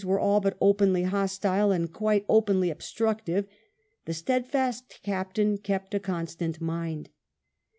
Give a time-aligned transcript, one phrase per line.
[0.03, 3.45] were all bat openly hostile and quite openly obstmctiYe,
[4.05, 7.09] the eteadiBBt Captain kept a constant mind.